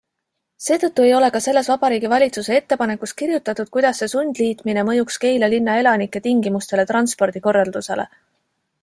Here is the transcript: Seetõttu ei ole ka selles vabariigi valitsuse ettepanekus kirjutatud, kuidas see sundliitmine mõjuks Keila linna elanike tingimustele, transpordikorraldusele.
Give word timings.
Seetõttu 0.67 1.03
ei 1.07 1.11
ole 1.17 1.27
ka 1.35 1.41
selles 1.45 1.67
vabariigi 1.71 2.09
valitsuse 2.13 2.57
ettepanekus 2.61 3.13
kirjutatud, 3.19 3.69
kuidas 3.77 4.01
see 4.03 4.09
sundliitmine 4.15 4.87
mõjuks 4.89 5.21
Keila 5.27 5.51
linna 5.55 5.77
elanike 5.83 6.23
tingimustele, 6.29 6.87
transpordikorraldusele. 6.95 8.09